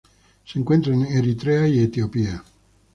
Se 0.45 0.57
encuentra 0.57 0.95
en 0.95 1.05
Eritrea 1.05 1.67
y 1.67 1.77
Etiopía. 1.81 2.43